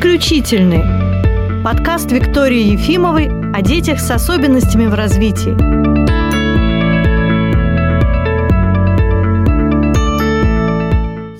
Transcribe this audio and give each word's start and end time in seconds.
Исключительный. 0.00 1.62
Подкаст 1.62 2.10
Виктории 2.10 2.72
Ефимовой 2.72 3.28
о 3.52 3.60
детях 3.60 4.00
с 4.00 4.10
особенностями 4.10 4.86
в 4.86 4.94
развитии. 4.94 5.54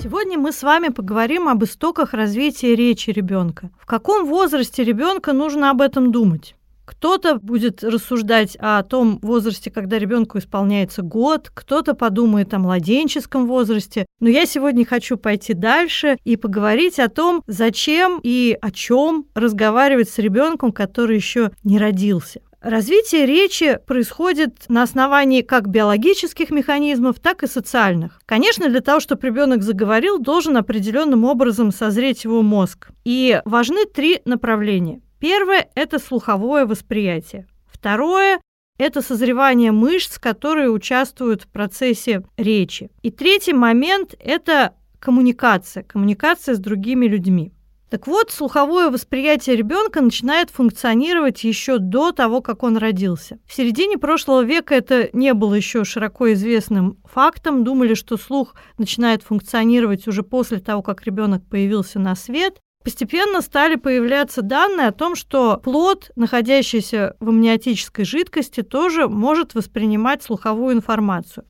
Сегодня 0.03 0.37
мы 0.39 0.53
с 0.53 0.63
вами 0.63 0.89
поговорим 0.89 1.49
об 1.49 1.65
истоках 1.65 2.13
развития 2.13 2.77
речи 2.77 3.09
ребенка. 3.09 3.71
В 3.79 3.87
каком 3.87 4.27
возрасте 4.27 4.85
ребенка 4.85 5.33
нужно 5.33 5.71
об 5.71 5.81
этом 5.81 6.13
думать? 6.13 6.55
Кто-то 7.01 7.37
будет 7.37 7.83
рассуждать 7.83 8.59
о 8.61 8.83
том 8.83 9.21
возрасте, 9.23 9.71
когда 9.71 9.99
ребенку 9.99 10.37
исполняется 10.37 11.01
год, 11.01 11.51
кто-то 11.55 11.95
подумает 11.95 12.53
о 12.53 12.59
младенческом 12.59 13.47
возрасте. 13.47 14.05
Но 14.21 14.29
я 14.29 14.45
сегодня 14.45 14.85
хочу 14.85 15.17
пойти 15.17 15.55
дальше 15.55 16.19
и 16.25 16.37
поговорить 16.37 16.99
о 16.99 17.09
том, 17.09 17.43
зачем 17.47 18.21
и 18.23 18.55
о 18.61 18.71
чем 18.71 19.25
разговаривать 19.35 20.11
с 20.11 20.19
ребенком, 20.19 20.73
который 20.73 21.17
еще 21.17 21.53
не 21.65 21.79
родился. 21.79 22.43
Развитие 22.61 23.25
речи 23.25 23.79
происходит 23.87 24.67
на 24.69 24.83
основании 24.83 25.41
как 25.41 25.69
биологических 25.69 26.51
механизмов, 26.51 27.19
так 27.19 27.43
и 27.43 27.47
социальных. 27.47 28.21
Конечно, 28.27 28.69
для 28.69 28.83
того, 28.83 29.01
чтобы 29.01 29.27
ребенок 29.27 29.63
заговорил, 29.63 30.19
должен 30.19 30.59
определенным 30.59 31.25
образом 31.25 31.73
созреть 31.73 32.25
его 32.25 32.43
мозг. 32.43 32.91
И 33.07 33.41
важны 33.47 33.87
три 33.87 34.21
направления. 34.27 35.01
Первое– 35.21 35.69
это 35.75 35.99
слуховое 35.99 36.65
восприятие. 36.65 37.47
Второе– 37.67 38.41
это 38.79 39.03
созревание 39.03 39.71
мышц, 39.71 40.19
которые 40.19 40.71
участвуют 40.71 41.43
в 41.43 41.49
процессе 41.49 42.25
речи. 42.39 42.91
И 43.03 43.11
третий 43.11 43.53
момент– 43.53 44.15
это 44.19 44.75
коммуникация, 44.99 45.83
коммуникация 45.83 46.55
с 46.55 46.59
другими 46.59 47.07
людьми. 47.07 47.53
Так 47.91 48.07
вот, 48.07 48.31
слуховое 48.31 48.89
восприятие 48.89 49.57
ребенка 49.57 50.01
начинает 50.01 50.51
функционировать 50.51 51.43
еще 51.43 51.79
до 51.79 52.13
того, 52.13 52.41
как 52.41 52.63
он 52.63 52.77
родился. 52.77 53.41
В 53.47 53.53
середине 53.53 53.99
прошлого 53.99 54.43
века 54.43 54.77
это 54.77 55.11
не 55.13 55.35
было 55.35 55.55
еще 55.55 55.85
широко 55.85 56.33
известным 56.33 56.99
фактом. 57.05 57.65
Думали, 57.65 57.95
что 57.95 58.17
слух 58.17 58.55
начинает 58.79 59.25
функционировать 59.25 60.07
уже 60.07 60.23
после 60.23 60.61
того, 60.61 60.83
как 60.83 61.05
ребенок 61.05 61.45
появился 61.51 61.99
на 61.99 62.15
свет. 62.15 62.61
Постепенно 62.83 63.43
стали 63.43 63.75
появляться 63.75 64.41
данные 64.41 64.89
о 64.89 64.93
том, 64.93 65.15
что 65.15 65.59
плод, 65.59 66.11
находящийся 66.17 67.15
в 67.21 67.29
амниотической 67.29 68.07
жидкости, 68.07 68.63
тоже 68.63 69.07
может 69.07 69.55
воспринимать 69.55 70.23
слуховую 70.23 70.75
информацию. 70.75 71.45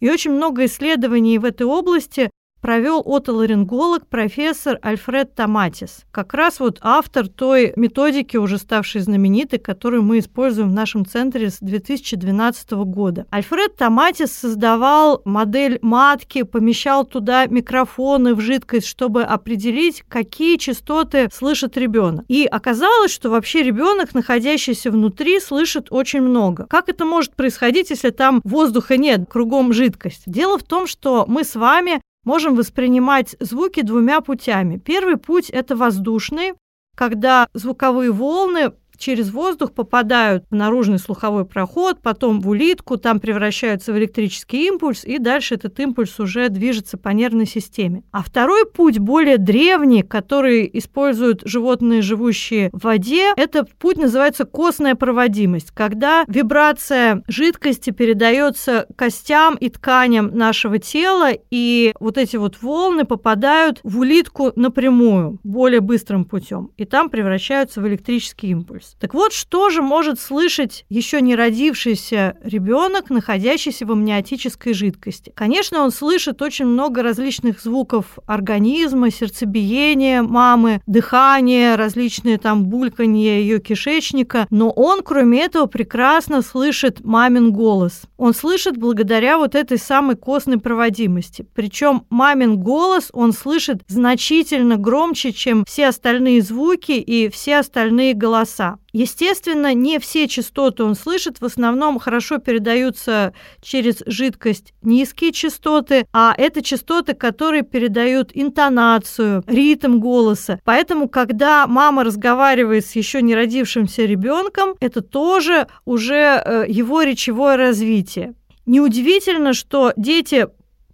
И 0.00 0.10
очень 0.10 0.32
много 0.32 0.66
исследований 0.66 1.38
в 1.38 1.46
этой 1.46 1.66
области 1.66 2.30
провел 2.64 3.02
отоларинголог 3.04 4.06
профессор 4.06 4.78
Альфред 4.80 5.34
Томатис. 5.34 6.06
Как 6.10 6.32
раз 6.32 6.60
вот 6.60 6.78
автор 6.80 7.28
той 7.28 7.74
методики, 7.76 8.38
уже 8.38 8.56
ставшей 8.56 9.02
знаменитой, 9.02 9.58
которую 9.58 10.02
мы 10.02 10.20
используем 10.20 10.70
в 10.70 10.72
нашем 10.72 11.04
центре 11.04 11.50
с 11.50 11.58
2012 11.58 12.70
года. 12.86 13.26
Альфред 13.30 13.76
Томатис 13.76 14.32
создавал 14.32 15.20
модель 15.26 15.78
матки, 15.82 16.42
помещал 16.42 17.04
туда 17.04 17.44
микрофоны 17.44 18.34
в 18.34 18.40
жидкость, 18.40 18.86
чтобы 18.86 19.24
определить, 19.24 20.02
какие 20.08 20.56
частоты 20.56 21.28
слышит 21.34 21.76
ребенок. 21.76 22.24
И 22.28 22.46
оказалось, 22.46 23.12
что 23.12 23.28
вообще 23.28 23.62
ребенок, 23.62 24.14
находящийся 24.14 24.90
внутри, 24.90 25.38
слышит 25.38 25.88
очень 25.90 26.22
много. 26.22 26.64
Как 26.70 26.88
это 26.88 27.04
может 27.04 27.36
происходить, 27.36 27.90
если 27.90 28.08
там 28.08 28.40
воздуха 28.42 28.96
нет, 28.96 29.28
кругом 29.28 29.74
жидкость? 29.74 30.22
Дело 30.24 30.58
в 30.58 30.62
том, 30.62 30.86
что 30.86 31.26
мы 31.28 31.44
с 31.44 31.56
вами 31.56 32.00
можем 32.24 32.54
воспринимать 32.54 33.36
звуки 33.40 33.82
двумя 33.82 34.20
путями. 34.20 34.78
Первый 34.78 35.16
путь– 35.16 35.50
это 35.50 35.76
воздушный, 35.76 36.54
когда 36.96 37.48
звуковые 37.54 38.12
волны 38.12 38.72
через 38.96 39.30
воздух 39.30 39.72
попадают 39.72 40.44
в 40.50 40.54
наружный 40.54 40.98
слуховой 40.98 41.44
проход, 41.44 42.00
потом 42.02 42.40
в 42.40 42.48
улитку, 42.48 42.96
там 42.96 43.20
превращаются 43.20 43.92
в 43.92 43.98
электрический 43.98 44.66
импульс, 44.66 45.04
и 45.04 45.18
дальше 45.18 45.54
этот 45.54 45.78
импульс 45.80 46.18
уже 46.20 46.48
движется 46.48 46.96
по 46.96 47.08
нервной 47.10 47.46
системе. 47.46 48.02
А 48.12 48.22
второй 48.22 48.66
путь, 48.66 48.98
более 48.98 49.38
древний, 49.38 50.02
который 50.02 50.68
используют 50.72 51.42
животные, 51.44 52.02
живущие 52.02 52.70
в 52.72 52.84
воде, 52.84 53.32
этот 53.36 53.72
путь 53.74 53.96
называется 53.96 54.44
костная 54.44 54.94
проводимость, 54.94 55.70
когда 55.70 56.24
вибрация 56.28 57.22
жидкости 57.28 57.90
передается 57.90 58.86
костям 58.96 59.56
и 59.56 59.68
тканям 59.68 60.36
нашего 60.36 60.78
тела, 60.78 61.30
и 61.50 61.94
вот 62.00 62.18
эти 62.18 62.36
вот 62.36 62.62
волны 62.62 63.04
попадают 63.04 63.80
в 63.82 63.98
улитку 63.98 64.52
напрямую, 64.56 65.38
более 65.42 65.80
быстрым 65.80 66.24
путем, 66.24 66.70
и 66.76 66.84
там 66.84 67.10
превращаются 67.10 67.80
в 67.80 67.88
электрический 67.88 68.48
импульс 68.48 68.83
импульс. 68.84 68.96
Так 68.98 69.14
вот, 69.14 69.32
что 69.32 69.70
же 69.70 69.82
может 69.82 70.20
слышать 70.20 70.84
еще 70.88 71.20
не 71.20 71.34
родившийся 71.34 72.36
ребенок, 72.42 73.10
находящийся 73.10 73.86
в 73.86 73.92
амниотической 73.92 74.74
жидкости? 74.74 75.32
Конечно, 75.34 75.82
он 75.82 75.90
слышит 75.90 76.42
очень 76.42 76.66
много 76.66 77.02
различных 77.02 77.60
звуков 77.60 78.18
организма, 78.26 79.10
сердцебиения 79.10 80.22
мамы, 80.22 80.80
дыхание, 80.86 81.76
различные 81.76 82.38
там 82.38 82.64
бульканье 82.66 83.40
ее 83.40 83.60
кишечника, 83.60 84.46
но 84.50 84.70
он, 84.70 85.02
кроме 85.02 85.42
этого, 85.42 85.66
прекрасно 85.66 86.42
слышит 86.42 87.04
мамин 87.04 87.52
голос. 87.52 88.02
Он 88.16 88.34
слышит 88.34 88.76
благодаря 88.76 89.38
вот 89.38 89.54
этой 89.54 89.78
самой 89.78 90.16
костной 90.16 90.58
проводимости. 90.58 91.46
Причем 91.54 92.06
мамин 92.10 92.58
голос 92.58 93.10
он 93.12 93.32
слышит 93.32 93.82
значительно 93.88 94.76
громче, 94.76 95.32
чем 95.32 95.64
все 95.64 95.88
остальные 95.88 96.42
звуки 96.42 96.92
и 96.92 97.28
все 97.28 97.58
остальные 97.58 98.14
голоса. 98.14 98.73
Естественно, 98.92 99.74
не 99.74 99.98
все 99.98 100.28
частоты 100.28 100.84
он 100.84 100.94
слышит, 100.94 101.40
в 101.40 101.44
основном 101.44 101.98
хорошо 101.98 102.38
передаются 102.38 103.34
через 103.62 104.02
жидкость 104.06 104.72
низкие 104.82 105.32
частоты, 105.32 106.06
а 106.12 106.34
это 106.36 106.62
частоты, 106.62 107.14
которые 107.14 107.62
передают 107.62 108.30
интонацию, 108.34 109.42
ритм 109.46 109.98
голоса. 109.98 110.60
Поэтому, 110.64 111.08
когда 111.08 111.66
мама 111.66 112.04
разговаривает 112.04 112.86
с 112.86 112.96
еще 112.96 113.22
не 113.22 113.34
родившимся 113.34 114.04
ребенком, 114.04 114.74
это 114.80 115.02
тоже 115.02 115.66
уже 115.84 116.14
э, 116.14 116.64
его 116.68 117.02
речевое 117.02 117.56
развитие. 117.56 118.34
Неудивительно, 118.66 119.52
что 119.52 119.92
дети 119.96 120.48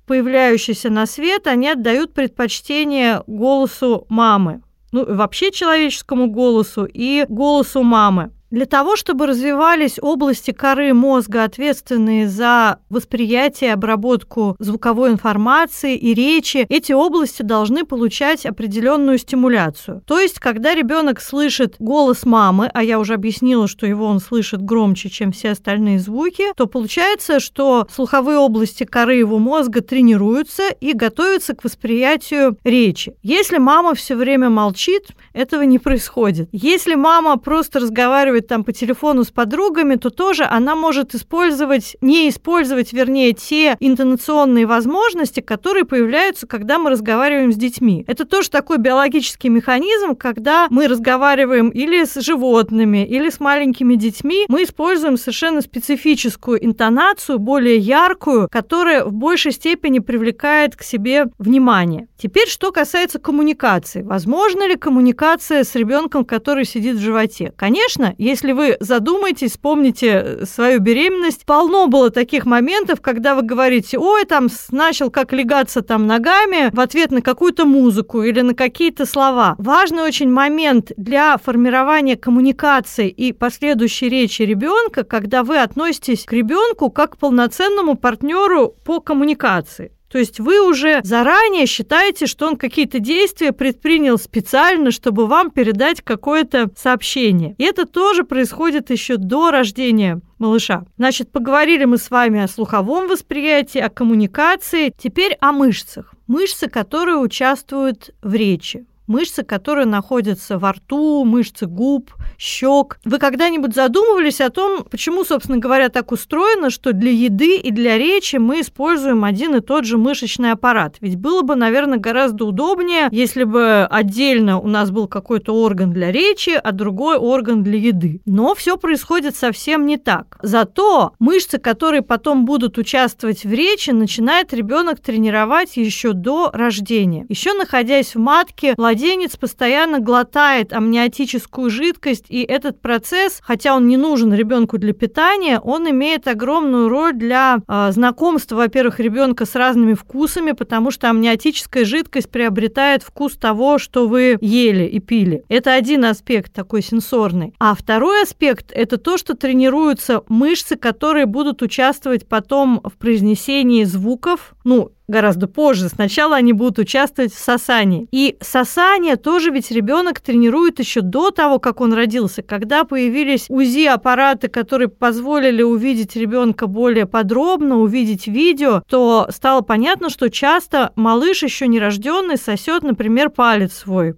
появляющиеся 0.06 0.90
на 0.90 1.06
свет, 1.06 1.46
они 1.46 1.68
отдают 1.68 2.12
предпочтение 2.14 3.22
голосу 3.28 4.06
мамы 4.08 4.62
ну, 4.92 5.04
вообще 5.14 5.50
человеческому 5.50 6.28
голосу 6.28 6.84
и 6.84 7.26
голосу 7.28 7.82
мамы. 7.82 8.32
Для 8.50 8.66
того, 8.66 8.96
чтобы 8.96 9.26
развивались 9.26 9.98
области 10.02 10.50
коры 10.50 10.92
мозга, 10.92 11.44
ответственные 11.44 12.28
за 12.28 12.80
восприятие, 12.90 13.72
обработку 13.72 14.56
звуковой 14.58 15.12
информации 15.12 15.96
и 15.96 16.14
речи, 16.14 16.66
эти 16.68 16.92
области 16.92 17.42
должны 17.42 17.84
получать 17.84 18.44
определенную 18.44 19.18
стимуляцию. 19.18 20.02
То 20.04 20.18
есть, 20.18 20.40
когда 20.40 20.74
ребенок 20.74 21.20
слышит 21.20 21.76
голос 21.78 22.24
мамы, 22.24 22.68
а 22.74 22.82
я 22.82 22.98
уже 22.98 23.14
объяснила, 23.14 23.68
что 23.68 23.86
его 23.86 24.06
он 24.06 24.18
слышит 24.18 24.62
громче, 24.62 25.10
чем 25.10 25.30
все 25.30 25.50
остальные 25.50 26.00
звуки, 26.00 26.52
то 26.56 26.66
получается, 26.66 27.38
что 27.38 27.86
слуховые 27.94 28.38
области 28.38 28.82
коры 28.82 29.14
его 29.14 29.38
мозга 29.38 29.80
тренируются 29.80 30.70
и 30.80 30.92
готовятся 30.92 31.54
к 31.54 31.62
восприятию 31.62 32.58
речи. 32.64 33.14
Если 33.22 33.58
мама 33.58 33.94
все 33.94 34.16
время 34.16 34.50
молчит, 34.50 35.04
этого 35.34 35.62
не 35.62 35.78
происходит. 35.78 36.48
Если 36.50 36.96
мама 36.96 37.36
просто 37.36 37.78
разговаривает 37.78 38.39
разговаривает 38.40 38.46
там 38.46 38.64
по 38.64 38.72
телефону 38.72 39.24
с 39.24 39.30
подругами, 39.30 39.96
то 39.96 40.10
тоже 40.10 40.44
она 40.44 40.74
может 40.74 41.14
использовать, 41.14 41.96
не 42.00 42.28
использовать, 42.28 42.92
вернее, 42.92 43.32
те 43.32 43.76
интонационные 43.80 44.66
возможности, 44.66 45.40
которые 45.40 45.84
появляются, 45.84 46.46
когда 46.46 46.78
мы 46.78 46.90
разговариваем 46.90 47.52
с 47.52 47.56
детьми. 47.56 48.04
Это 48.06 48.24
тоже 48.24 48.50
такой 48.50 48.78
биологический 48.78 49.50
механизм, 49.50 50.14
когда 50.14 50.66
мы 50.70 50.88
разговариваем 50.88 51.70
или 51.70 52.04
с 52.04 52.20
животными, 52.20 53.06
или 53.06 53.30
с 53.30 53.40
маленькими 53.40 53.96
детьми, 53.96 54.46
мы 54.48 54.62
используем 54.62 55.16
совершенно 55.16 55.60
специфическую 55.60 56.64
интонацию, 56.64 57.38
более 57.38 57.76
яркую, 57.76 58.48
которая 58.50 59.04
в 59.04 59.12
большей 59.12 59.52
степени 59.52 60.00
привлекает 60.00 60.76
к 60.76 60.82
себе 60.82 61.26
внимание. 61.38 62.08
Теперь, 62.20 62.48
что 62.48 62.72
касается 62.72 63.18
коммуникации. 63.18 64.02
Возможно 64.02 64.68
ли 64.68 64.76
коммуникация 64.76 65.64
с 65.64 65.74
ребенком, 65.74 66.24
который 66.24 66.64
сидит 66.64 66.96
в 66.96 67.00
животе? 67.00 67.52
Конечно, 67.56 68.14
если 68.30 68.52
вы 68.52 68.76
задумаетесь, 68.80 69.50
вспомните 69.52 70.08
э, 70.08 70.44
свою 70.46 70.80
беременность, 70.80 71.44
полно 71.44 71.86
было 71.86 72.10
таких 72.10 72.46
моментов, 72.46 73.00
когда 73.00 73.34
вы 73.34 73.42
говорите, 73.42 73.98
ой, 73.98 74.24
там 74.24 74.48
начал 74.70 75.10
как 75.10 75.32
легаться 75.32 75.82
там 75.82 76.06
ногами 76.06 76.70
в 76.74 76.80
ответ 76.80 77.10
на 77.10 77.22
какую-то 77.22 77.64
музыку 77.66 78.22
или 78.22 78.40
на 78.40 78.54
какие-то 78.54 79.06
слова. 79.06 79.54
Важный 79.58 80.02
очень 80.02 80.30
момент 80.30 80.92
для 80.96 81.36
формирования 81.36 82.16
коммуникации 82.16 83.08
и 83.08 83.32
последующей 83.32 84.08
речи 84.08 84.42
ребенка, 84.42 85.04
когда 85.04 85.42
вы 85.42 85.58
относитесь 85.58 86.24
к 86.24 86.32
ребенку 86.32 86.90
как 86.90 87.10
к 87.10 87.16
полноценному 87.16 87.96
партнеру 87.96 88.74
по 88.84 89.00
коммуникации. 89.00 89.92
То 90.10 90.18
есть 90.18 90.40
вы 90.40 90.60
уже 90.66 91.00
заранее 91.04 91.66
считаете, 91.66 92.26
что 92.26 92.48
он 92.48 92.56
какие-то 92.56 92.98
действия 92.98 93.52
предпринял 93.52 94.18
специально, 94.18 94.90
чтобы 94.90 95.26
вам 95.26 95.50
передать 95.52 96.02
какое-то 96.02 96.68
сообщение. 96.76 97.54
И 97.58 97.64
это 97.64 97.86
тоже 97.86 98.24
происходит 98.24 98.90
еще 98.90 99.16
до 99.16 99.52
рождения 99.52 100.20
малыша. 100.38 100.84
Значит, 100.96 101.30
поговорили 101.30 101.84
мы 101.84 101.96
с 101.96 102.10
вами 102.10 102.40
о 102.40 102.48
слуховом 102.48 103.06
восприятии, 103.08 103.78
о 103.78 103.88
коммуникации, 103.88 104.92
теперь 104.96 105.36
о 105.40 105.52
мышцах. 105.52 106.12
Мышцы, 106.26 106.68
которые 106.68 107.18
участвуют 107.18 108.10
в 108.22 108.34
речи 108.34 108.86
мышцы, 109.10 109.42
которые 109.42 109.86
находятся 109.86 110.56
во 110.56 110.72
рту, 110.72 111.24
мышцы 111.24 111.66
губ, 111.66 112.12
щек. 112.38 112.98
Вы 113.04 113.18
когда-нибудь 113.18 113.74
задумывались 113.74 114.40
о 114.40 114.50
том, 114.50 114.84
почему, 114.84 115.24
собственно 115.24 115.58
говоря, 115.58 115.88
так 115.88 116.12
устроено, 116.12 116.70
что 116.70 116.92
для 116.92 117.10
еды 117.10 117.56
и 117.56 117.70
для 117.70 117.98
речи 117.98 118.36
мы 118.36 118.60
используем 118.60 119.24
один 119.24 119.56
и 119.56 119.60
тот 119.60 119.84
же 119.84 119.98
мышечный 119.98 120.52
аппарат? 120.52 120.96
Ведь 121.00 121.16
было 121.16 121.42
бы, 121.42 121.56
наверное, 121.56 121.98
гораздо 121.98 122.46
удобнее, 122.46 123.08
если 123.10 123.44
бы 123.44 123.86
отдельно 123.90 124.60
у 124.60 124.68
нас 124.68 124.90
был 124.90 125.08
какой-то 125.08 125.54
орган 125.54 125.90
для 125.90 126.12
речи, 126.12 126.50
а 126.50 126.72
другой 126.72 127.18
орган 127.18 127.64
для 127.64 127.78
еды. 127.78 128.22
Но 128.26 128.54
все 128.54 128.76
происходит 128.76 129.34
совсем 129.34 129.86
не 129.86 129.98
так. 129.98 130.38
Зато 130.40 131.12
мышцы, 131.18 131.58
которые 131.58 132.02
потом 132.02 132.44
будут 132.44 132.78
участвовать 132.78 133.44
в 133.44 133.52
речи, 133.52 133.90
начинает 133.90 134.54
ребенок 134.54 135.00
тренировать 135.00 135.76
еще 135.76 136.12
до 136.12 136.50
рождения. 136.52 137.26
Еще 137.28 137.54
находясь 137.54 138.14
в 138.14 138.18
матке, 138.20 138.74
младенец 138.78 138.99
младенец 139.00 139.36
постоянно 139.36 139.98
глотает 139.98 140.74
амниотическую 140.74 141.70
жидкость, 141.70 142.26
и 142.28 142.42
этот 142.42 142.82
процесс, 142.82 143.40
хотя 143.42 143.74
он 143.74 143.86
не 143.86 143.96
нужен 143.96 144.34
ребенку 144.34 144.76
для 144.76 144.92
питания, 144.92 145.58
он 145.58 145.88
имеет 145.88 146.28
огромную 146.28 146.90
роль 146.90 147.14
для 147.14 147.60
э, 147.66 147.92
знакомства, 147.92 148.56
во-первых, 148.56 149.00
ребенка 149.00 149.46
с 149.46 149.54
разными 149.54 149.94
вкусами, 149.94 150.52
потому 150.52 150.90
что 150.90 151.08
амниотическая 151.08 151.86
жидкость 151.86 152.30
приобретает 152.30 153.02
вкус 153.02 153.36
того, 153.36 153.78
что 153.78 154.06
вы 154.06 154.36
ели 154.42 154.84
и 154.84 155.00
пили. 155.00 155.44
Это 155.48 155.72
один 155.72 156.04
аспект 156.04 156.52
такой 156.52 156.82
сенсорный. 156.82 157.54
А 157.58 157.74
второй 157.74 158.22
аспект– 158.24 158.70
это 158.74 158.98
то, 158.98 159.16
что 159.16 159.34
тренируются 159.34 160.22
мышцы, 160.28 160.76
которые 160.76 161.24
будут 161.24 161.62
участвовать 161.62 162.28
потом 162.28 162.82
в 162.84 162.98
произнесении 162.98 163.84
звуков, 163.84 164.52
ну, 164.64 164.90
гораздо 165.10 165.46
позже. 165.46 165.88
Сначала 165.88 166.36
они 166.36 166.52
будут 166.52 166.78
участвовать 166.78 167.34
в 167.34 167.38
сосании. 167.38 168.08
И 168.12 168.36
сосание 168.40 169.16
тоже 169.16 169.50
ведь 169.50 169.70
ребенок 169.70 170.20
тренирует 170.20 170.78
еще 170.78 171.00
до 171.02 171.30
того, 171.30 171.58
как 171.58 171.80
он 171.80 171.92
родился. 171.92 172.42
Когда 172.42 172.84
появились 172.84 173.46
УЗИ-аппараты, 173.48 174.48
которые 174.48 174.88
позволили 174.88 175.62
увидеть 175.62 176.16
ребенка 176.16 176.66
более 176.66 177.06
подробно, 177.06 177.78
увидеть 177.78 178.26
видео, 178.26 178.82
то 178.88 179.28
стало 179.30 179.60
понятно, 179.60 180.08
что 180.08 180.30
часто 180.30 180.92
малыш 180.96 181.42
еще 181.42 181.66
нерожденный 181.66 182.38
сосет, 182.38 182.82
например, 182.82 183.30
палец 183.30 183.72
свой. 183.74 184.14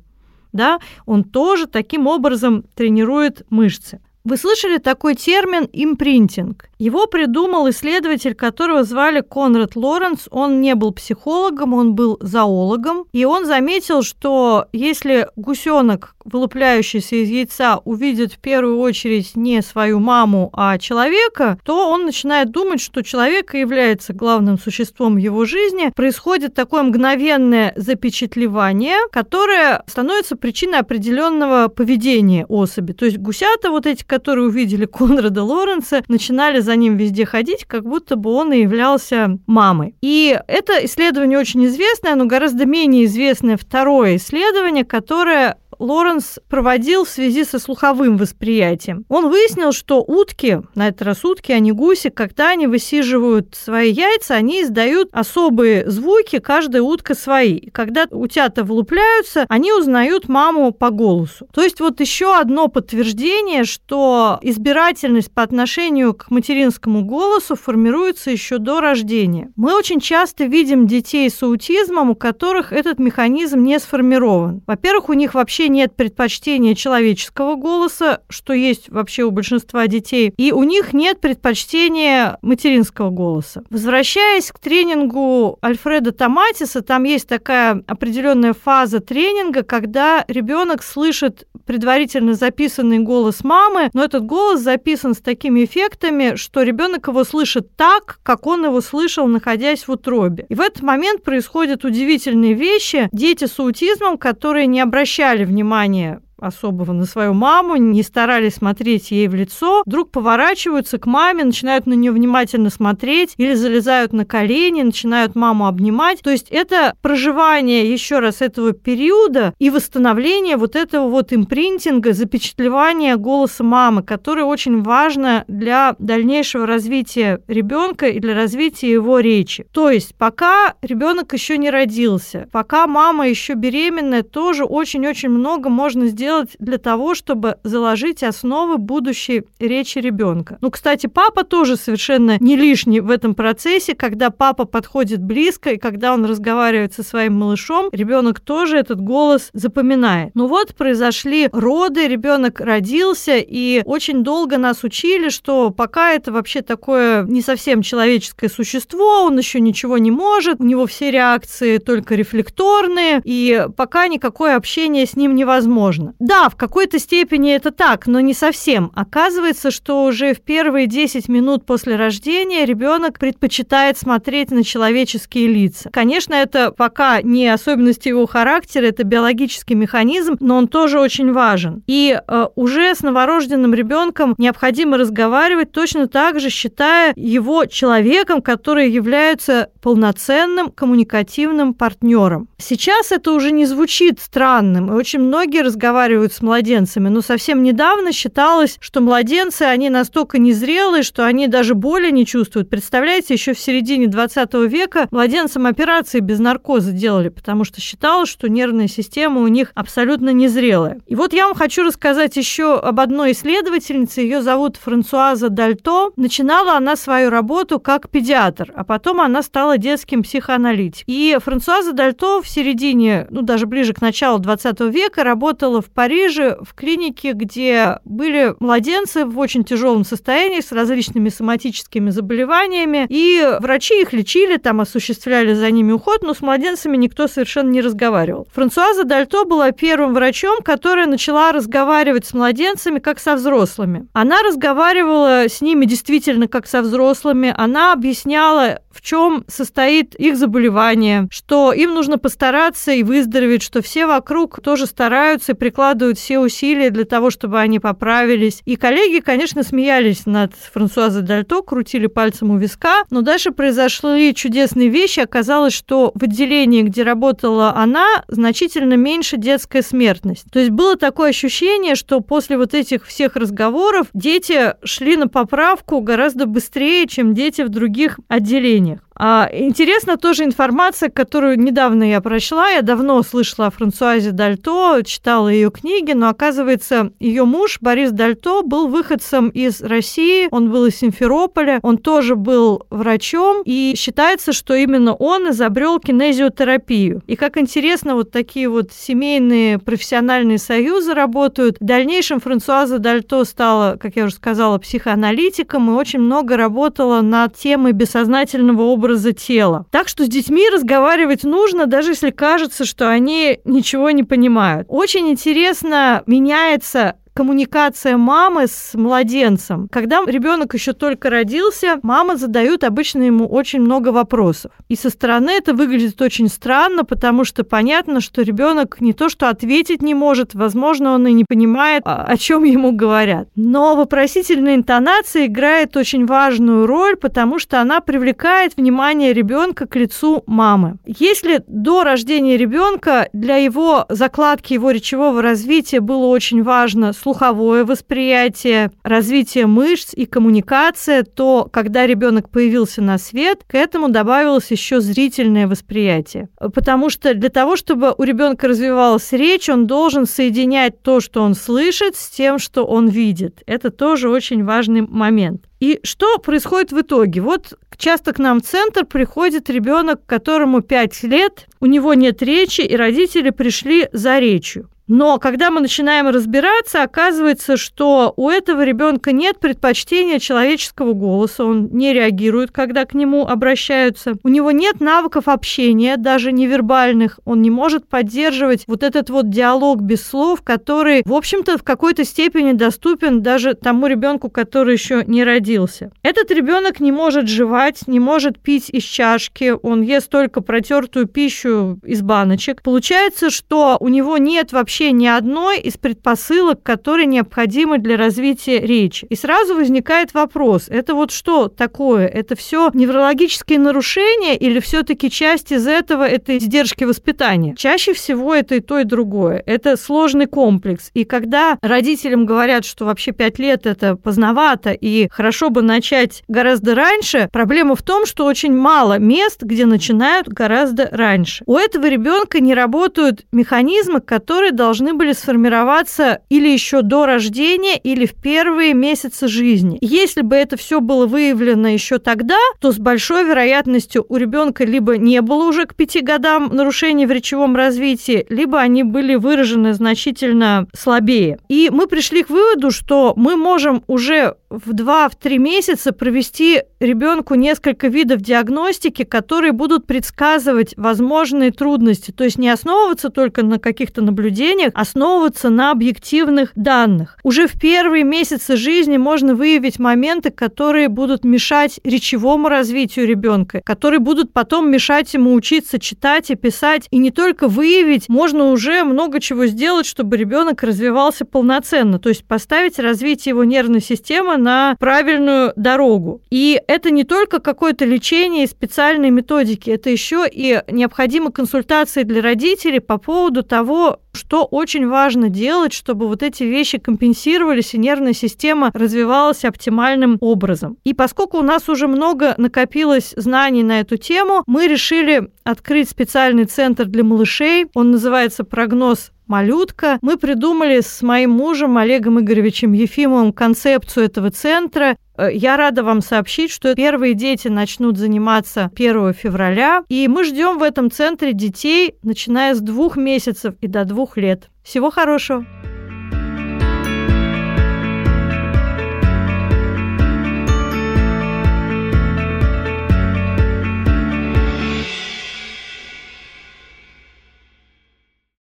Да, 0.53 0.79
он 1.07 1.25
тоже 1.25 1.67
таким 1.67 2.07
образом 2.07 2.65
тренирует 2.75 3.47
мышцы. 3.49 4.01
Вы 4.25 4.37
слышали 4.37 4.79
такой 4.79 5.17
термин 5.17 5.69
импринтинг? 5.73 6.69
Его 6.83 7.07
придумал 7.07 7.71
исследователь, 7.71 8.35
которого 8.35 8.83
звали 8.83 9.21
Конрад 9.21 9.77
Лоренс. 9.77 10.27
Он 10.33 10.61
не 10.61 10.75
был 10.75 10.91
психологом, 10.91 11.75
он 11.75 11.95
был 11.95 12.19
зоологом. 12.21 13.05
И 13.13 13.25
он 13.25 13.47
заметил, 13.47 14.03
что 14.03 14.67
если 14.73 15.29
гусенок, 15.37 16.17
вылупляющийся 16.25 17.23
из 17.23 17.29
яйца, 17.29 17.81
увидит 17.85 18.33
в 18.33 18.39
первую 18.39 18.81
очередь 18.81 19.37
не 19.37 19.63
свою 19.63 20.01
маму, 20.01 20.51
а 20.55 20.77
человека, 20.79 21.57
то 21.65 21.89
он 21.89 22.05
начинает 22.05 22.51
думать, 22.51 22.81
что 22.81 23.03
человек 23.03 23.55
является 23.55 24.13
главным 24.13 24.59
существом 24.59 25.19
его 25.19 25.45
жизни. 25.45 25.93
Происходит 25.95 26.55
такое 26.55 26.83
мгновенное 26.83 27.75
запечатлевание, 27.77 28.97
которое 29.13 29.85
становится 29.87 30.35
причиной 30.35 30.81
определенного 30.81 31.69
поведения 31.69 32.45
особи. 32.47 32.91
То 32.91 33.05
есть 33.05 33.19
гусята 33.19 33.71
вот 33.71 33.87
эти 33.87 34.03
которые 34.03 34.49
увидели 34.49 34.87
Конрада 34.87 35.45
Лоренса, 35.45 36.03
начинали 36.09 36.59
за 36.59 36.72
ним 36.77 36.97
везде 36.97 37.25
ходить, 37.25 37.65
как 37.65 37.85
будто 37.85 38.17
бы 38.17 38.31
он 38.31 38.53
и 38.53 38.61
являлся 38.61 39.39
мамой. 39.47 39.95
И 40.01 40.39
это 40.47 40.85
исследование 40.85 41.39
очень 41.39 41.67
известное, 41.67 42.15
но 42.15 42.27
гораздо 42.27 42.67
менее 42.67 43.05
известное 43.05 43.57
второе 43.57 44.17
исследование, 44.17 44.85
которое 44.85 45.57
Лоренс 45.83 46.39
проводил 46.49 47.05
в 47.05 47.09
связи 47.09 47.45
со 47.45 47.59
слуховым 47.59 48.17
восприятием. 48.17 49.05
Он 49.09 49.29
выяснил, 49.29 49.73
что 49.73 50.01
утки, 50.01 50.61
на 50.77 50.89
этот 50.89 51.03
раз 51.03 51.25
утки, 51.25 51.51
а 51.51 51.59
не 51.59 51.73
гуси, 51.73 52.11
когда 52.11 52.51
они 52.51 52.69
высиживают 52.69 53.57
свои 53.57 53.91
яйца, 53.91 54.35
они 54.35 54.63
издают 54.63 55.09
особые 55.13 55.91
звуки, 55.91 56.39
каждая 56.39 56.83
утка 56.83 57.15
свои. 57.15 57.71
Когда 57.71 58.07
утята 58.11 58.63
вылупляются, 58.63 59.45
они 59.49 59.73
узнают 59.73 60.29
маму 60.29 60.71
по 60.73 60.91
голосу. 60.91 61.49
То 61.53 61.63
есть 61.63 61.81
вот 61.81 61.99
еще 62.01 62.37
одно 62.37 62.69
подтверждение, 62.69 63.65
что 63.65 64.39
избирательность 64.43 65.33
по 65.33 65.43
отношению 65.43 66.15
к 66.15 66.31
материнскому 66.63 67.03
голосу 67.03 67.57
формируется 67.57 68.31
еще 68.31 68.59
до 68.59 68.81
рождения. 68.81 69.51
Мы 69.57 69.77
очень 69.77 70.01
часто 70.01 70.45
видим 70.45 70.87
детей 70.87 71.29
с 71.29 71.43
аутизмом, 71.43 72.11
у 72.11 72.15
которых 72.15 72.73
этот 72.73 73.01
механизм 73.01 73.65
не 73.65 73.79
сформирован. 73.81 74.63
Во-первых, 74.67 75.09
у 75.09 75.13
них 75.15 75.35
вообще 75.35 75.69
нет 75.69 75.97
предпочтения 75.97 76.75
человеческого 76.75 77.57
голоса, 77.57 78.21
что 78.29 78.53
есть 78.53 78.89
вообще 78.91 79.25
у 79.25 79.33
большинства 79.33 79.89
детей, 79.89 80.33
и 80.37 80.53
у 80.53 80.63
них 80.63 80.93
нет 80.93 81.21
предпочтения 81.21 82.39
материнского 82.43 83.11
голоса. 83.11 83.65
Возвращаясь 83.71 84.53
к 84.53 84.59
тренингу 84.61 85.59
Альфреда 85.65 86.13
Томатиса, 86.13 86.83
там 86.83 87.03
есть 87.05 87.29
такая 87.29 87.83
определенная 87.89 88.53
фаза 88.53 89.01
тренинга, 89.01 89.65
когда 89.65 90.25
ребенок 90.29 90.85
слышит 90.85 91.47
предварительно 91.67 92.35
записанный 92.35 93.01
голос 93.01 93.43
мамы, 93.43 93.91
но 93.95 94.05
этот 94.05 94.25
голос 94.25 94.61
записан 94.61 95.15
с 95.15 95.19
такими 95.19 95.65
эффектами, 95.65 96.37
что 96.37 96.52
ребенок 96.61 97.09
его 97.09 97.25
слышит 97.25 97.77
так, 97.77 98.19
как 98.23 98.47
он 98.47 98.65
его 98.65 98.81
слышал, 98.81 99.27
находясь 99.27 99.87
в 99.89 99.93
утробе. 99.93 100.45
И 100.49 100.55
в 100.55 100.61
этот 100.61 100.83
момент 100.83 101.23
происходят 101.23 101.85
удивительные 101.85 102.55
вещи. 102.55 103.09
Дети 103.13 103.47
с 103.47 103.59
аутизмом, 103.59 104.19
которые 104.19 104.67
не 104.67 104.81
обращали 104.81 105.45
внимания 105.45 106.21
особого 106.43 106.93
на 106.93 107.07
свою 107.07 107.35
маму, 107.35 107.77
не 107.77 108.03
старались 108.03 108.57
смотреть 108.57 109.11
ей 109.11 109.29
в 109.29 109.35
лицо, 109.35 109.83
вдруг 109.87 110.11
поворачиваются 110.11 110.99
к 110.99 111.07
маме, 111.07 111.45
начинают 111.45 111.87
на 111.87 111.95
нее 111.95 112.11
внимательно 112.11 112.69
смотреть 112.71 113.35
или 113.37 113.55
залезают 113.55 114.13
на 114.13 114.25
колени, 114.25 114.83
начинают 114.83 115.35
маму 115.35 115.67
обнимать. 115.67 116.21
То 116.21 116.31
есть 116.31 116.49
это 116.51 116.95
проживание 117.01 117.91
еще 117.91 118.19
раз 118.19 118.43
этого 118.43 118.73
периода 118.73 119.55
и 119.59 119.71
восстановление 119.71 120.57
вот 120.57 120.77
этого 120.77 121.09
вот 121.09 121.33
импринтинга, 121.33 122.13
запечатлевания 122.13 123.17
голоса 123.17 123.63
мамы, 123.63 124.03
которое 124.03 124.45
очень 124.45 124.83
важно 124.83 125.45
для 125.47 125.95
дальнейшего 125.99 126.67
развития 126.67 127.41
ребенка 127.47 128.07
и 128.07 128.19
для 128.19 128.35
развития 128.35 128.91
его 128.91 129.21
речи. 129.21 129.67
То 129.73 129.91
есть 129.91 130.15
пока 130.17 130.75
ребенок 130.83 131.33
еще 131.33 131.57
не 131.57 131.71
родился, 131.71 132.49
пока 132.53 132.87
мама 132.87 133.29
еще 133.29 133.55
беременная, 133.55 134.23
тоже 134.23 134.65
очень-очень 134.65 135.29
много 135.29 135.69
можно 135.69 136.07
сделать 136.07 136.32
сделать 136.33 136.57
для 136.59 136.79
того, 136.79 137.15
чтобы 137.15 137.59
заложить 137.63 138.23
основы 138.23 138.79
будущей 138.79 139.45
речи 139.59 139.99
ребенка. 139.99 140.59
Ну, 140.61 140.71
кстати, 140.71 141.07
папа 141.07 141.45
тоже 141.45 141.77
совершенно 141.77 142.37
не 142.41 142.57
лишний 142.57 143.01
в 143.01 143.11
этом 143.11 143.35
процессе, 143.35 143.95
когда 143.95 144.31
папа 144.31 144.65
подходит 144.65 145.23
близко 145.23 145.71
и 145.71 145.77
когда 145.77 146.15
он 146.15 146.25
разговаривает 146.25 146.95
со 146.95 147.03
своим 147.03 147.35
малышом, 147.35 147.89
ребенок 147.93 148.41
тоже 148.41 148.79
этот 148.79 149.01
голос 149.01 149.51
запоминает. 149.53 150.31
Ну 150.35 150.47
вот 150.47 150.75
произошли 150.75 151.49
роды, 151.53 152.09
ребенок 152.09 152.61
родился, 152.61 153.37
и 153.37 153.83
очень 153.85 154.23
долго 154.23 154.59
нас 154.59 154.85
учили, 154.85 155.29
что 155.29 155.71
пока 155.71 156.13
это 156.13 156.33
вообще 156.33 156.63
такое 156.63 157.25
не 157.25 157.43
совсем 157.43 157.83
человеческое 157.83 158.49
существо, 158.49 159.25
он 159.25 159.39
еще 159.39 159.61
ничего 159.61 159.99
не 159.99 160.11
может, 160.11 160.61
у 160.61 160.65
него 160.65 160.87
все 160.87 161.11
реакции 161.11 161.79
только 161.79 162.15
рефлекторные, 162.15 163.21
и 163.25 163.67
пока 163.77 164.09
никакое 164.09 164.57
общение 164.57 165.07
с 165.07 165.17
ним 165.17 165.35
невозможно. 165.35 166.15
Да, 166.23 166.49
в 166.49 166.55
какой-то 166.55 167.01
степени 167.01 167.53
это 167.53 167.73
так, 167.73 168.07
но 168.07 168.21
не 168.21 168.33
совсем. 168.33 168.93
Оказывается, 168.95 169.73
что 169.73 170.05
уже 170.05 170.35
в 170.35 170.41
первые 170.41 170.87
10 170.87 171.29
минут 171.29 171.67
после 171.67 171.97
рождения 171.97 172.65
ребенок 172.65 173.19
предпочитает 173.19 173.99
смотреть 173.99 174.53
на 174.53 174.63
человеческие 174.63 175.49
лица. 175.49 175.91
Конечно, 175.93 176.35
это 176.35 176.71
пока 176.71 177.21
не 177.23 177.49
особенности 177.49 178.07
его 178.07 178.27
характера, 178.27 178.85
это 178.87 179.03
биологический 179.03 179.75
механизм, 179.75 180.37
но 180.39 180.59
он 180.59 180.69
тоже 180.69 181.01
очень 181.01 181.33
важен. 181.33 181.83
И 181.89 182.17
э, 182.17 182.47
уже 182.55 182.95
с 182.95 183.01
новорожденным 183.01 183.75
ребенком 183.75 184.37
необходимо 184.39 184.99
разговаривать 184.99 185.73
точно 185.73 186.07
так 186.07 186.39
же, 186.39 186.51
считая 186.51 187.15
его 187.17 187.67
человеком, 187.67 188.43
который 188.43 188.89
является 188.89 189.71
полноценным 189.83 190.71
коммуникативным 190.71 191.75
партнером. 191.75 192.49
Сейчас 192.59 193.11
это 193.11 193.33
уже 193.33 193.51
не 193.51 193.67
звучит 193.67 194.21
странным, 194.21 194.93
и 194.93 194.95
очень 194.95 195.19
многие 195.19 195.63
разговаривают 195.63 196.12
разговаривают 196.13 196.33
с 196.33 196.43
младенцами, 196.43 197.09
но 197.09 197.21
совсем 197.23 197.63
недавно 197.63 198.13
считалось, 198.13 198.77
что 198.81 199.01
младенцы, 199.01 199.63
они 199.63 199.89
настолько 199.91 200.39
незрелые, 200.39 201.03
что 201.03 201.27
они 201.27 201.49
даже 201.49 201.75
боли 201.75 202.11
не 202.11 202.27
чувствуют. 202.27 202.69
Представляете, 202.69 203.35
еще 203.35 203.55
в 203.55 203.59
середине 203.59 204.07
20 204.09 204.55
века 204.69 205.09
младенцам 205.11 205.67
операции 205.67 206.21
без 206.21 206.39
наркоза 206.39 206.93
делали, 206.93 207.29
потому 207.31 207.65
что 207.65 207.81
считалось, 207.81 208.29
что 208.29 208.49
нервная 208.49 208.89
система 208.89 209.41
у 209.41 209.49
них 209.49 209.73
абсолютно 209.75 210.31
незрелая. 210.31 211.01
И 211.07 211.15
вот 211.15 211.33
я 211.33 211.47
вам 211.47 211.55
хочу 211.55 211.83
рассказать 211.83 212.37
еще 212.37 212.79
об 212.79 213.01
одной 213.01 213.33
исследовательнице, 213.33 214.21
ее 214.21 214.43
зовут 214.43 214.77
Франсуаза 214.77 215.49
Дальто. 215.49 216.11
Начинала 216.17 216.77
она 216.77 216.97
свою 216.97 217.31
работу 217.31 217.81
как 217.81 218.11
педиатр, 218.11 218.73
а 218.75 218.85
потом 218.85 219.21
она 219.21 219.43
стала 219.43 219.79
детским 219.79 220.23
психоаналитиком. 220.23 221.05
И 221.07 221.37
Франсуаза 221.43 221.93
Дальто 221.93 222.43
в 222.43 222.49
середине, 222.49 223.27
ну 223.31 223.43
даже 223.43 223.67
ближе 223.67 223.95
к 223.95 224.01
началу 224.01 224.39
20 224.39 224.81
века 224.81 225.25
работала 225.25 225.81
в 225.81 225.91
Париже 226.03 226.57
в 226.61 226.75
клинике, 226.75 227.31
где 227.31 228.01
были 228.05 228.57
младенцы 228.59 229.25
в 229.25 229.39
очень 229.39 229.63
тяжелом 229.63 230.05
состоянии 230.05 230.61
с 230.61 230.73
различными 230.73 231.29
соматическими 231.29 232.11
заболеваниями, 232.11 233.07
и 233.09 233.49
врачи 233.61 234.03
их 234.03 234.13
лечили, 234.13 234.57
там 234.57 234.81
осуществляли 234.81 235.55
за 235.55 235.71
ними 235.71 235.93
уход, 235.93 236.25
но 236.25 236.35
с 236.35 236.41
младенцами 236.41 236.97
никто 236.97 237.29
совершенно 237.29 237.71
не 237.71 237.81
разговаривал. 237.81 238.49
Франсуаза 238.53 239.05
Дальто 239.05 239.45
была 239.45 239.71
первым 239.71 240.13
врачом, 240.13 240.61
которая 240.65 241.07
начала 241.07 241.53
разговаривать 241.53 242.27
с 242.27 242.35
младенцами 242.35 242.99
как 242.99 243.21
со 243.21 243.37
взрослыми. 243.37 244.09
Она 244.13 244.43
разговаривала 244.43 245.45
с 245.49 245.61
ними 245.61 245.85
действительно 245.85 246.49
как 246.49 246.67
со 246.67 246.83
взрослыми, 246.83 247.55
она 247.57 247.93
объясняла, 247.93 248.81
в 248.95 249.01
чем 249.01 249.45
состоит 249.49 250.15
их 250.15 250.37
заболевание, 250.37 251.29
что 251.31 251.73
им 251.73 251.95
нужно 251.95 252.19
постараться 252.19 252.93
и 252.93 253.03
выздороветь, 253.03 253.63
что 253.63 253.83
все 253.83 254.07
вокруг 254.07 254.61
тоже 254.61 254.87
стараются 254.87 255.53
и 255.53 255.55
прикладывают 255.55 256.19
все 256.19 256.39
усилия 256.39 256.91
для 256.91 257.05
того, 257.05 257.31
чтобы 257.31 257.61
они 257.61 257.79
поправились. 257.79 258.63
И 258.65 258.77
коллеги, 258.77 259.21
конечно, 259.21 259.63
смеялись 259.63 260.27
над 260.27 260.55
Франсуазой 260.73 261.23
Дальто, 261.23 261.63
крутили 261.63 262.07
пальцем 262.07 262.51
у 262.51 262.59
виска, 262.59 263.05
но 263.11 263.23
дальше 263.23 263.51
произошли 263.51 264.35
чудесные 264.35 264.89
вещи. 264.89 265.21
Оказалось, 265.21 265.73
что 265.73 266.13
в 266.15 266.23
отделении, 266.23 266.83
где 266.83 267.03
работала 267.03 267.75
она, 267.75 268.25
значительно 268.29 268.95
меньше 268.95 269.37
детская 269.37 269.83
смертность. 269.83 270.45
То 270.53 270.59
есть 270.59 270.71
было 270.71 270.97
такое 270.97 271.31
ощущение, 271.31 271.95
что 271.95 272.21
после 272.21 272.57
вот 272.57 272.75
этих 272.75 273.07
всех 273.07 273.37
разговоров 273.37 274.07
дети 274.15 274.75
шли 274.85 275.17
на 275.17 275.29
поправку 275.29 276.01
гораздо 276.01 276.47
быстрее, 276.47 277.07
чем 277.07 277.35
дети 277.35 277.63
в 277.63 277.69
других 277.69 278.19
отделениях 278.29 278.82
отношениях. 278.83 279.12
А, 279.25 279.49
интересна 279.53 280.17
тоже 280.17 280.43
информация, 280.43 281.09
которую 281.09 281.57
недавно 281.57 282.03
я 282.03 282.21
прочла. 282.21 282.71
Я 282.71 282.83
давно 282.83 283.23
слышала 283.23 283.69
о 283.69 283.71
Франсуазе 283.71 284.33
Дальто, 284.33 285.01
читала 285.05 285.47
ее 285.47 285.71
книги, 285.71 286.11
но 286.11 286.29
оказывается, 286.29 287.13
ее 287.21 287.45
муж 287.45 287.79
Борис 287.81 288.11
Дальто 288.11 288.65
был 288.65 288.89
выходцем 288.89 289.49
из 289.51 289.81
России, 289.81 290.49
он 290.51 290.73
был 290.73 290.87
из 290.87 290.97
Симферополя, 290.97 291.79
он 291.85 291.99
тоже 291.99 292.35
был 292.35 292.85
врачом, 292.91 293.63
и 293.65 293.95
считается, 293.97 294.53
что 294.53 294.75
именно 294.75 295.15
он 295.15 295.51
изобрел 295.51 296.01
кинезиотерапию. 296.01 297.23
И 297.29 297.37
как 297.37 297.59
интересно, 297.59 298.17
вот 298.17 298.33
такие 298.33 298.69
вот 298.69 298.93
семейные 298.93 299.79
профессиональные 299.79 300.59
союзы 300.59 301.15
работают. 301.15 301.77
В 301.79 301.85
дальнейшем 301.85 302.41
Франсуаза 302.41 302.99
Дальто 302.99 303.45
стала, 303.45 303.97
как 304.01 304.17
я 304.17 304.25
уже 304.25 304.35
сказала, 304.35 304.79
психоаналитиком 304.79 305.91
и 305.91 305.95
очень 305.95 306.19
много 306.19 306.57
работала 306.57 307.21
над 307.21 307.55
темой 307.55 307.93
бессознательного 307.93 308.83
образа 308.83 309.12
образа 309.13 309.33
тела. 309.33 309.87
Так 309.91 310.09
что 310.09 310.25
с 310.25 310.29
детьми 310.29 310.69
разговаривать 310.71 311.45
нужно, 311.45 311.87
даже 311.87 312.13
если 312.13 312.31
кажется, 312.31 312.85
что 312.85 313.11
они 313.11 313.61
ничего 313.65 314.11
не 314.11 314.25
понимают. 314.25 314.87
Очень 314.89 315.29
интересно 315.29 316.23
меняется 316.27 317.17
коммуникация 317.35 318.17
мамы 318.17 318.67
с 318.67 318.95
младенцем. 318.95 319.89
Когда 319.91 320.23
ребенок 320.27 320.75
еще 320.75 320.93
только 320.93 321.31
родился, 321.31 321.99
мама 322.03 322.37
задают 322.37 322.85
обычно 322.85 323.23
ему 323.23 323.47
очень 323.47 323.81
много 323.81 324.09
вопросов. 324.09 324.73
И 324.89 324.97
со 324.97 325.11
стороны 325.11 325.51
это 325.51 325.75
выглядит 325.75 326.21
очень 326.21 326.49
странно, 326.49 327.05
потому 327.05 327.45
что 327.45 327.65
понятно, 327.65 328.21
что 328.21 328.43
ребенок 328.43 329.01
не 329.01 329.13
то 329.13 329.29
что 329.29 329.49
ответить 329.49 330.03
не 330.03 330.15
может, 330.15 330.55
возможно, 330.55 331.13
он 331.15 331.27
и 331.27 331.33
не 331.33 331.45
понимает, 331.45 332.03
о 332.05 332.37
чем 332.37 332.65
ему 332.65 332.93
говорят. 332.93 333.49
Но 333.57 333.97
вопросительная 333.97 334.75
интонация 334.75 335.47
играет 335.47 335.97
очень 335.97 336.27
важную 336.27 336.87
роль, 336.87 337.17
потому 337.17 337.59
что 337.59 337.81
она 337.81 338.01
привлекает 338.01 338.77
внимание 338.77 339.33
ребенка 339.33 339.87
к 339.87 339.97
лицу 339.97 340.43
мамы. 340.47 340.97
Если 341.07 341.63
до 341.67 342.05
рождения 342.05 342.57
ребенка 342.57 343.29
для 343.33 343.57
его 343.57 344.07
закладки 344.09 344.75
его 344.75 344.91
речевого 344.91 345.41
развития 345.41 346.01
было 346.01 346.27
очень 346.27 346.63
важно 346.63 347.13
слуховое 347.23 347.85
восприятие, 347.85 348.91
развитие 349.05 349.67
мышц 349.67 350.13
и 350.15 350.27
коммуникация, 350.27 351.23
то 351.23 351.69
когда 351.73 352.07
ребенок 352.07 352.51
появился 352.51 353.01
на 353.01 353.19
свет, 353.19 353.61
к 353.67 353.75
этому 353.75 354.09
добавилось 354.09 354.71
еще 354.71 355.01
зрительное 355.01 355.69
восприятие. 355.69 356.49
Потому 356.59 357.11
что 357.11 357.35
для 357.35 357.49
того, 357.49 357.77
чтобы 357.77 358.15
у 358.17 358.23
ребенка 358.25 358.69
развивалась 358.69 359.33
речь, 359.33 359.69
он 359.69 359.87
должен 359.87 360.27
соединять 360.27 361.03
то, 361.03 361.21
что 361.21 361.43
он 361.43 361.55
слышит, 361.55 362.17
с 362.17 362.29
тем, 362.31 362.59
что 362.59 362.85
он 362.85 363.09
видит. 363.09 363.63
Это 363.67 363.91
тоже 363.91 364.29
очень 364.29 364.65
важный 364.65 365.03
момент. 365.03 365.65
И 365.81 365.99
что 366.05 366.39
происходит 366.39 366.93
в 366.93 367.01
итоге? 367.01 367.41
Вот 367.41 367.77
часто 367.97 368.33
к 368.33 368.39
нам 368.39 368.61
в 368.61 368.65
центр 368.65 369.05
приходит 369.05 369.69
ребенок, 369.69 370.25
которому 370.27 370.81
5 370.81 371.23
лет, 371.25 371.67
у 371.81 371.87
него 371.87 372.15
нет 372.15 372.43
речи, 372.43 372.83
и 372.83 372.97
родители 372.97 373.51
пришли 373.51 374.09
за 374.13 374.39
речью. 374.39 374.89
Но 375.15 375.39
когда 375.39 375.71
мы 375.71 375.83
начинаем 375.83 376.29
разбираться, 376.29 377.03
оказывается, 377.03 377.77
что 377.77 378.33
у 378.39 378.49
этого 378.49 378.83
ребенка 378.83 379.33
нет 379.33 379.61
предпочтения 379.61 380.39
человеческого 380.39 381.13
голоса, 381.13 381.67
он 381.67 381.91
не 381.93 382.15
реагирует, 382.15 382.71
когда 382.71 383.05
к 383.05 383.13
нему 383.13 383.47
обращаются. 383.47 384.37
У 384.43 384.49
него 384.49 384.71
нет 384.71 385.01
навыков 385.01 385.49
общения, 385.49 386.17
даже 386.17 386.51
невербальных. 386.51 387.41
Он 387.45 387.61
не 387.61 387.69
может 387.69 388.09
поддерживать 388.09 388.85
вот 388.87 389.03
этот 389.03 389.29
вот 389.29 389.51
диалог 389.51 390.01
без 390.01 390.27
слов, 390.27 390.63
который, 390.63 391.21
в 391.27 391.35
общем-то, 391.35 391.77
в 391.77 391.83
какой-то 391.83 392.25
степени 392.25 392.73
доступен 392.73 393.43
даже 393.43 393.75
тому 393.75 394.07
ребенку, 394.07 394.49
который 394.49 394.95
еще 394.95 395.25
не 395.27 395.45
родился. 395.45 396.11
Этот 396.23 396.51
ребенок 396.51 397.01
не 397.01 397.13
может 397.13 397.49
жевать, 397.49 398.09
не 398.09 398.19
может 398.19 398.59
пить 398.59 398.89
из 398.89 399.03
чашки, 399.03 399.75
он 399.83 400.01
ест 400.01 400.31
только 400.31 400.63
протертую 400.63 401.27
пищу 401.27 401.99
из 402.03 402.23
баночек. 402.23 402.81
Получается, 402.81 403.51
что 403.51 403.99
у 404.01 404.09
него 404.09 404.39
нет 404.39 404.73
вообще 404.73 405.02
вообще 405.03 405.13
ни 405.13 405.27
одной 405.27 405.81
из 405.81 405.97
предпосылок, 405.97 406.83
которые 406.83 407.27
необходимы 407.27 407.99
для 407.99 408.17
развития 408.17 408.79
речи. 408.79 409.27
И 409.31 409.37
сразу 409.37 409.75
возникает 409.75 410.35
вопрос, 410.35 410.87
это 410.89 411.15
вот 411.15 411.31
что 411.33 411.69
такое? 411.69 412.27
Это 412.27 412.55
все 412.55 412.91
неврологические 412.95 413.79
нарушения 413.79 414.57
или 414.57 414.79
все-таки 414.81 415.31
часть 415.31 415.73
из 415.73 415.87
этого 415.87 416.23
это 416.23 416.57
издержки 416.57 417.05
воспитания? 417.05 417.75
Чаще 417.77 418.13
всего 418.13 418.55
это 418.55 418.77
и 418.77 418.81
то, 418.81 419.01
и 419.01 419.05
другое. 419.05 419.63
Это 419.67 419.97
сложный 419.97 420.47
комплекс. 420.47 421.11
И 421.15 421.25
когда 421.25 421.79
родителям 421.83 422.47
говорят, 422.47 422.85
что 422.85 423.05
вообще 423.05 423.33
5 423.33 423.59
лет 423.59 423.87
это 423.87 424.17
поздновато 424.17 424.93
и 424.93 425.29
хорошо 425.31 425.71
бы 425.71 425.83
начать 425.83 426.43
гораздо 426.49 426.95
раньше, 426.95 427.49
проблема 427.53 427.97
в 427.97 428.03
том, 428.03 428.27
что 428.27 428.45
очень 428.45 428.75
мало 428.75 429.19
мест, 429.19 429.63
где 429.63 429.87
начинают 429.87 430.49
гораздо 430.49 431.09
раньше. 431.11 431.65
У 431.67 431.77
этого 431.77 432.07
ребенка 432.07 432.61
не 432.61 432.75
работают 432.75 433.45
механизмы, 433.53 434.21
которые 434.21 434.73
должны 434.73 434.92
были 435.13 435.33
сформироваться 435.33 436.41
или 436.49 436.69
еще 436.69 437.03
до 437.03 437.27
рождения, 437.27 437.97
или 437.97 438.27
в 438.27 438.35
первые 438.35 438.95
месяцы 438.95 439.49
жизни. 439.49 439.99
Если 440.01 440.43
бы 440.43 440.57
это 440.57 440.77
все 440.77 441.01
было 441.01 441.27
выявлено 441.27 441.89
еще 441.89 442.19
тогда, 442.19 442.59
то 442.81 442.93
с 442.93 442.99
большой 442.99 443.45
вероятностью 443.45 444.25
у 444.29 444.37
ребенка 444.37 444.85
либо 444.85 445.17
не 445.17 445.41
было 445.41 445.65
уже 445.65 445.87
к 445.87 445.95
пяти 445.95 446.21
годам 446.21 446.71
нарушений 446.73 447.27
в 447.27 447.31
речевом 447.31 447.77
развитии, 447.77 448.47
либо 448.49 448.79
они 448.79 449.03
были 449.03 449.35
выражены 449.35 449.95
значительно 449.95 450.87
слабее. 450.95 451.59
И 451.69 451.91
мы 451.93 452.07
пришли 452.07 452.43
к 452.43 452.51
выводу, 452.51 452.91
что 452.91 453.33
мы 453.37 453.57
можем 453.57 454.03
уже 454.07 454.57
в 454.73 454.95
2-3 454.95 455.59
месяца 455.59 456.13
провести 456.13 456.83
ребенку 456.99 457.55
несколько 457.55 458.09
видов 458.09 458.41
диагностики, 458.41 459.25
которые 459.25 459.73
будут 459.73 460.07
предсказывать 460.07 460.95
возможные 460.97 461.73
трудности. 461.73 462.31
То 462.31 462.45
есть 462.45 462.59
не 462.59 462.71
основываться 462.71 463.29
только 463.29 463.63
на 463.63 463.79
каких-то 463.79 464.23
наблюдениях, 464.23 464.93
основываться 464.95 465.69
на 465.69 465.91
объективных 465.91 466.73
данных. 466.75 467.37
Уже 467.43 467.67
в 467.67 467.79
первые 467.79 468.25
месяцы 468.25 468.77
жизни 468.77 469.19
можно 469.19 469.55
выявить 469.55 469.99
моменты, 469.99 470.51
которые 470.51 471.09
будут 471.09 471.45
мешать 471.45 472.01
речевому 472.03 472.69
развитию 472.69 473.27
ребенка, 473.27 473.83
которые 473.85 474.21
будут 474.21 474.53
потом 474.55 474.91
мешать 474.91 475.35
ему 475.35 475.53
учиться 475.53 475.99
читать 475.99 476.51
и 476.51 476.55
писать. 476.55 477.09
И 477.11 477.19
не 477.19 477.31
только 477.31 477.69
выявить, 477.69 478.31
можно 478.31 478.71
уже 478.71 479.05
много 479.05 479.41
чего 479.41 479.67
сделать, 479.67 480.07
чтобы 480.07 480.39
ребенок 480.39 480.83
развивался 480.83 481.45
полноценно. 481.45 482.19
То 482.19 482.31
есть 482.31 482.47
поставить 482.47 482.99
развитие 482.99 483.51
его 483.51 483.65
нервной 483.65 484.01
системы 484.01 484.62
на 484.63 484.97
правильную 484.99 485.73
дорогу. 485.77 486.41
И 486.51 486.81
это 486.87 487.11
не 487.11 487.25
только 487.25 487.59
какое-то 487.59 488.05
лечение 488.05 488.65
и 488.65 488.69
специальные 488.69 489.31
методики, 489.31 489.91
это 489.91 490.11
еще 490.11 490.47
и 490.51 490.81
необходимы 490.91 491.53
консультации 491.53 492.23
для 492.23 492.41
родителей 492.41 493.01
по 493.01 493.19
поводу 493.19 493.63
того, 493.63 494.21
что 494.33 494.65
очень 494.65 495.07
важно 495.07 495.49
делать, 495.49 495.93
чтобы 495.93 496.27
вот 496.27 496.43
эти 496.43 496.63
вещи 496.63 496.99
компенсировались 496.99 497.95
и 497.95 497.99
нервная 497.99 498.33
система 498.33 498.91
развивалась 498.95 499.65
оптимальным 499.65 500.39
образом. 500.41 500.97
И 501.05 501.13
поскольку 501.13 501.59
у 501.59 501.63
нас 501.63 501.89
уже 501.89 502.09
много 502.09 502.55
накопилось 502.57 503.35
знаний 503.37 503.83
на 503.83 504.01
эту 504.01 504.17
тему, 504.17 504.63
мы 504.67 504.87
решили 504.87 505.51
открыть 505.65 506.09
специальный 506.09 506.65
центр 506.65 507.05
для 507.05 507.25
малышей. 507.25 507.87
Он 507.95 508.11
называется 508.11 508.65
«Прогноз 508.65 509.33
малютка. 509.53 510.19
Мы 510.23 510.39
придумали 510.39 511.03
с 511.03 511.21
моим 511.21 511.51
мужем 511.51 511.99
Олегом 511.99 512.41
Игоревичем 512.41 512.93
Ефимовым 512.93 513.53
концепцию 513.53 514.25
этого 514.25 514.51
центра. 514.51 515.17
Э, 515.37 515.51
я 515.53 515.77
рада 515.77 516.03
вам 516.03 516.23
сообщить, 516.23 516.71
что 516.71 516.95
первые 516.95 517.35
дети 517.35 517.69
начнут 517.69 518.17
заниматься 518.17 518.91
1 518.97 519.35
февраля, 519.35 520.05
и 520.09 520.27
мы 520.27 520.45
ждем 520.45 520.79
в 520.79 520.83
этом 520.83 521.11
центре 521.11 521.53
детей, 521.53 522.15
начиная 522.23 522.75
с 522.75 522.81
двух 522.81 523.19
месяцев 523.19 523.75
и 523.83 523.89
до 523.89 524.07
двух 524.07 524.39
лет. 524.39 524.71
Всего 524.83 525.11
хорошего! 525.11 525.67